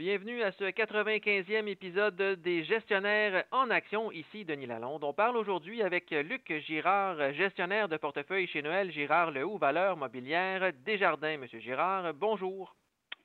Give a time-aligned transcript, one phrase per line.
[0.00, 4.10] Bienvenue à ce 95e épisode des gestionnaires en action.
[4.10, 5.04] Ici Denis Lalonde.
[5.04, 9.98] On parle aujourd'hui avec Luc Girard, gestionnaire de portefeuille chez Noël Girard Le Haut Valeur
[9.98, 11.36] Mobilière Desjardins.
[11.36, 12.74] Monsieur Girard, bonjour.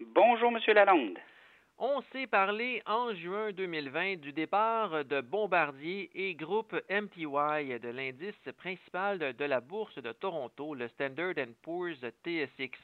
[0.02, 1.18] Bonjour, Monsieur Lalonde.
[1.78, 8.50] On s'est parlé en juin 2020 du départ de Bombardier et groupe MTY de l'indice
[8.56, 11.34] principal de, la bourse de Toronto, le Standard
[11.64, 12.80] Poor's TSX.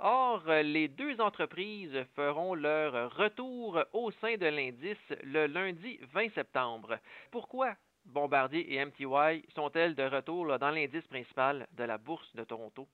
[0.00, 6.98] Or, les deux entreprises feront leur retour au sein de l'indice le lundi 20 septembre.
[7.30, 7.74] Pourquoi
[8.04, 12.86] Bombardier et MTY sont-elles de retour dans l'indice principal de la bourse de Toronto?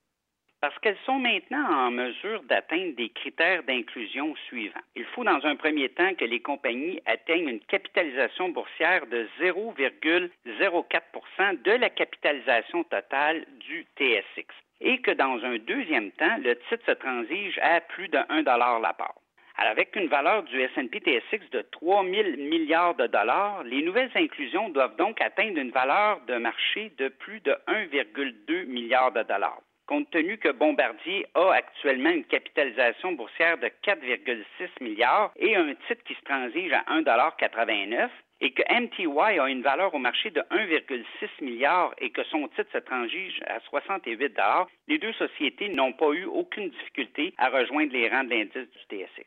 [0.63, 4.79] Parce qu'elles sont maintenant en mesure d'atteindre des critères d'inclusion suivants.
[4.95, 11.63] Il faut dans un premier temps que les compagnies atteignent une capitalisation boursière de 0,04%
[11.63, 14.47] de la capitalisation totale du TSX
[14.81, 18.93] et que dans un deuxième temps, le titre se transige à plus de 1 la
[18.93, 19.17] part.
[19.57, 24.69] Avec une valeur du S&P TSX de 3 000 milliards de dollars, les nouvelles inclusions
[24.69, 29.61] doivent donc atteindre une valeur de marché de plus de 1,2 milliard de dollars
[29.93, 36.03] compte tenu que Bombardier a actuellement une capitalisation boursière de 4,6 milliards et un titre
[36.05, 38.09] qui se transige à 1,89
[38.41, 42.73] et que MTY a une valeur au marché de 1,6 milliard et que son titre
[42.73, 44.41] se transige à 68
[44.89, 48.79] les deux sociétés n'ont pas eu aucune difficulté à rejoindre les rangs de l'indice du
[48.89, 49.27] TSX.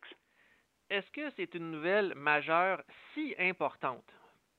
[0.89, 2.81] Est-ce que c'est une nouvelle majeure
[3.13, 4.11] si importante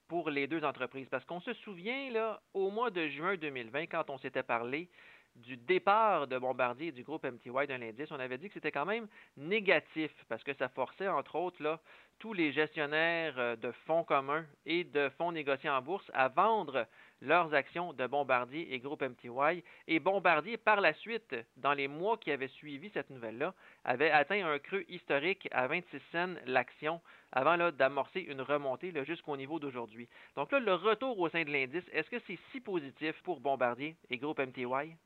[0.06, 1.08] pour les deux entreprises?
[1.10, 4.88] Parce qu'on se souvient, là, au mois de juin 2020, quand on s'était parlé,
[5.36, 8.72] du départ de Bombardier et du groupe MTY d'un l'indice, on avait dit que c'était
[8.72, 9.06] quand même
[9.36, 11.78] négatif parce que ça forçait, entre autres,
[12.18, 16.86] tous les gestionnaires euh, de fonds communs et de fonds négociés en bourse à vendre
[17.20, 19.62] leurs actions de Bombardier et groupe MTY.
[19.86, 24.46] Et Bombardier, par la suite, dans les mois qui avaient suivi cette nouvelle-là, avait atteint
[24.46, 27.00] un creux historique à 26 cents l'action
[27.32, 30.08] avant d'amorcer une remontée jusqu'au niveau d'aujourd'hui.
[30.36, 33.96] Donc là, le retour au sein de l'indice, est-ce que c'est si positif pour Bombardier
[34.10, 34.96] et groupe MTY?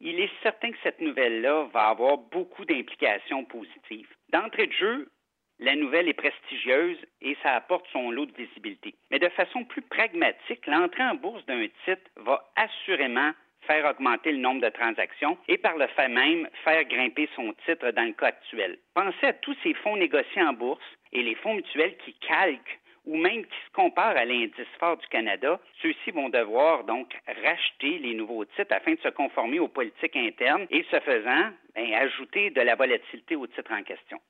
[0.00, 4.08] Il est certain que cette nouvelle-là va avoir beaucoup d'implications positives.
[4.30, 5.10] D'entrée de jeu,
[5.58, 8.94] la nouvelle est prestigieuse et ça apporte son lot de visibilité.
[9.10, 13.32] Mais de façon plus pragmatique, l'entrée en bourse d'un titre va assurément
[13.66, 17.90] faire augmenter le nombre de transactions et par le fait même faire grimper son titre
[17.90, 18.78] dans le cas actuel.
[18.94, 23.16] Pensez à tous ces fonds négociés en bourse et les fonds mutuels qui calquent ou
[23.16, 28.14] même qui se comparent à l'indice fort du Canada, ceux-ci vont devoir donc racheter les
[28.14, 32.60] nouveaux titres afin de se conformer aux politiques internes et, ce faisant, ben, ajouter de
[32.60, 34.20] la volatilité aux titres en question.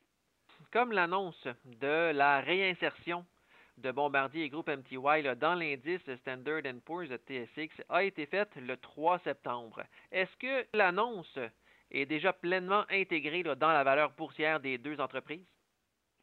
[0.72, 3.24] Comme l'annonce de la réinsertion
[3.78, 4.96] de Bombardier et Groupe MTY
[5.36, 9.82] dans l'indice Standard Poor's TSX a été faite le 3 septembre.
[10.12, 11.38] Est-ce que l'annonce
[11.90, 15.46] est déjà pleinement intégrée dans la valeur boursière des deux entreprises?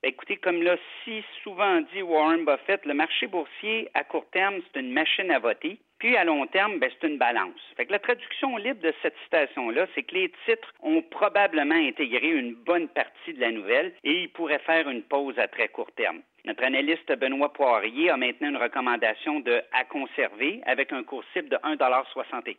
[0.03, 0.75] Ben, écoutez, comme l'a
[1.06, 5.40] si souvent dit Warren Buffett, le marché boursier, à court terme, c'est une machine à
[5.40, 5.80] voter.
[5.97, 7.62] Puis à long terme, ben, c'est une balance.
[7.78, 12.53] Fait la traduction libre de cette citation-là, c'est que les titres ont probablement intégré une
[12.53, 16.20] bonne partie de la nouvelle et ils pourraient faire une pause à très court terme.
[16.44, 21.47] Notre analyste Benoît Poirier a maintenant une recommandation de à conserver avec un cours cible
[21.47, 22.56] de 1,75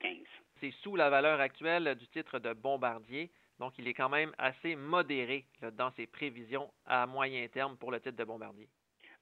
[0.62, 3.28] C'est sous la valeur actuelle du titre de Bombardier.
[3.60, 8.00] Donc, il est quand même assez modéré dans ses prévisions à moyen terme pour le
[8.00, 8.69] titre de Bombardier.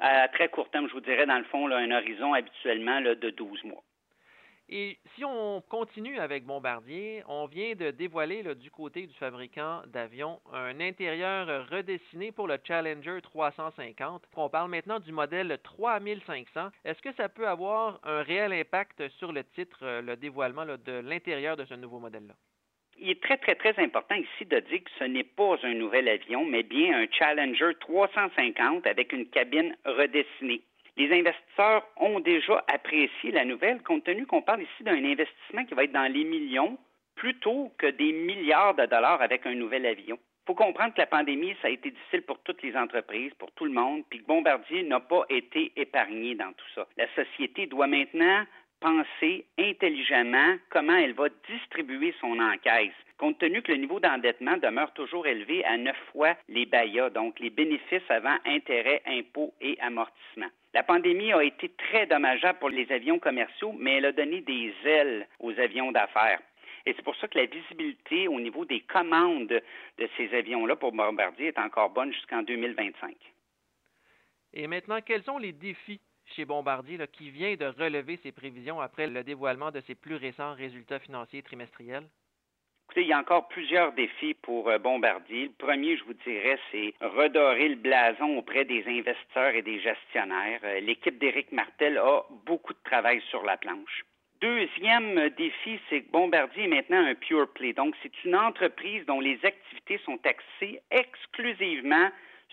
[0.00, 3.64] À très court terme, je vous dirais, dans le fond, un horizon habituellement de 12
[3.64, 3.84] mois.
[4.68, 10.40] Et si on continue avec Bombardier, on vient de dévoiler du côté du fabricant d'avions
[10.50, 14.24] un intérieur redessiné pour le Challenger 350.
[14.34, 16.70] On parle maintenant du modèle 3500.
[16.84, 21.56] Est-ce que ça peut avoir un réel impact sur le titre, le dévoilement de l'intérieur
[21.56, 22.34] de ce nouveau modèle-là?
[23.02, 26.08] Il est très, très, très important ici de dire que ce n'est pas un nouvel
[26.08, 30.62] avion, mais bien un Challenger 350 avec une cabine redessinée.
[30.96, 35.74] Les investisseurs ont déjà apprécié la nouvelle, compte tenu qu'on parle ici d'un investissement qui
[35.74, 36.78] va être dans les millions
[37.16, 40.18] plutôt que des milliards de dollars avec un nouvel avion.
[40.44, 43.50] Il faut comprendre que la pandémie, ça a été difficile pour toutes les entreprises, pour
[43.52, 46.86] tout le monde, puis que Bombardier n'a pas été épargné dans tout ça.
[46.96, 48.44] La société doit maintenant
[48.82, 54.92] penser intelligemment comment elle va distribuer son encaisse, compte tenu que le niveau d'endettement demeure
[54.94, 60.50] toujours élevé à neuf fois les BAYA, donc les bénéfices avant intérêts, impôts et amortissements.
[60.74, 64.74] La pandémie a été très dommageable pour les avions commerciaux, mais elle a donné des
[64.84, 66.40] ailes aux avions d'affaires.
[66.84, 69.62] Et c'est pour ça que la visibilité au niveau des commandes
[69.98, 73.14] de ces avions-là pour Bombardier est encore bonne jusqu'en 2025.
[74.54, 76.00] Et maintenant, quels sont les défis
[76.32, 80.54] chez Bombardier qui vient de relever ses prévisions après le dévoilement de ses plus récents
[80.54, 82.08] résultats financiers trimestriels?
[83.00, 85.44] il y a encore plusieurs défis pour euh, Bombardier.
[85.44, 90.60] Le premier, je vous dirais, c'est redorer le blason auprès des investisseurs et des gestionnaires.
[90.64, 94.04] Euh, l'équipe d'Éric Martel a beaucoup de travail sur la planche.
[94.40, 97.72] Deuxième défi, c'est que Bombardier est maintenant un pure play.
[97.72, 102.10] Donc, c'est une entreprise dont les activités sont axées exclusivement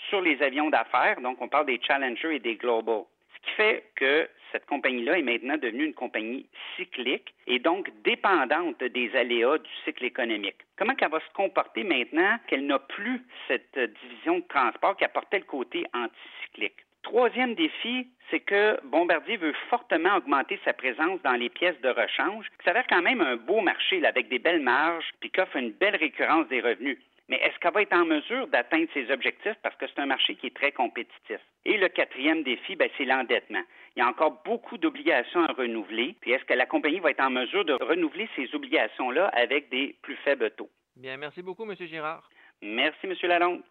[0.10, 1.20] sur les avions d'affaires.
[1.22, 3.04] Donc, on parle des Challenger et des Global.
[3.96, 6.46] Que cette compagnie-là est maintenant devenue une compagnie
[6.78, 10.56] cyclique et donc dépendante des aléas du cycle économique.
[10.78, 15.40] Comment elle va se comporter maintenant qu'elle n'a plus cette division de transport qui apportait
[15.40, 16.86] le côté anticyclique?
[17.04, 22.46] Troisième défi, c'est que Bombardier veut fortement augmenter sa présence dans les pièces de rechange,
[22.46, 25.72] qui s'avère quand même un beau marché avec des belles marges, puis qui offre une
[25.72, 26.98] belle récurrence des revenus.
[27.30, 30.36] Mais est-ce qu'elle va être en mesure d'atteindre ses objectifs parce que c'est un marché
[30.36, 31.40] qui est très compétitif?
[31.64, 33.62] Et le quatrième défi, ben, c'est l'endettement.
[33.96, 36.16] Il y a encore beaucoup d'obligations à renouveler.
[36.22, 39.96] Puis est-ce que la compagnie va être en mesure de renouveler ces obligations-là avec des
[40.02, 40.72] plus faibles taux?
[40.96, 41.76] Bien, merci beaucoup, M.
[41.80, 42.28] Girard.
[42.64, 43.14] Merci, M.
[43.24, 43.62] Lalonde.